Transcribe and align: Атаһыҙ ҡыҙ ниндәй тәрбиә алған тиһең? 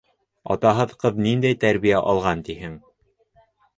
Атаһыҙ 0.55 0.95
ҡыҙ 1.03 1.21
ниндәй 1.27 1.59
тәрбиә 1.65 2.03
алған 2.15 2.45
тиһең? 2.49 2.77